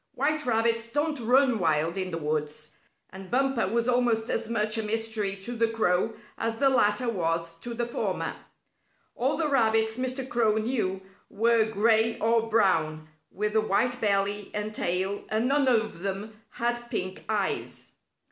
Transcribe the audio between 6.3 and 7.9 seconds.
as the latter was to the